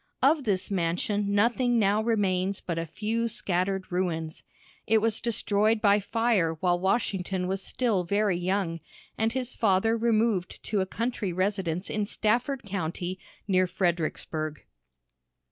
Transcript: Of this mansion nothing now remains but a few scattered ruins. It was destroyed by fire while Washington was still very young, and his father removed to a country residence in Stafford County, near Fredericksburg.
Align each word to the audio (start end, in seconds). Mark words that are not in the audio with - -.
Of 0.23 0.45
this 0.45 0.71
mansion 0.71 1.35
nothing 1.35 1.77
now 1.77 2.01
remains 2.01 2.59
but 2.59 2.79
a 2.79 2.87
few 2.87 3.27
scattered 3.27 3.91
ruins. 3.91 4.43
It 4.87 4.97
was 4.97 5.21
destroyed 5.21 5.79
by 5.79 5.99
fire 5.99 6.55
while 6.55 6.79
Washington 6.79 7.45
was 7.47 7.63
still 7.63 8.03
very 8.03 8.35
young, 8.35 8.79
and 9.15 9.31
his 9.31 9.53
father 9.53 9.95
removed 9.95 10.57
to 10.63 10.81
a 10.81 10.87
country 10.87 11.31
residence 11.31 11.87
in 11.87 12.05
Stafford 12.05 12.63
County, 12.63 13.19
near 13.47 13.67
Fredericksburg. 13.67 14.63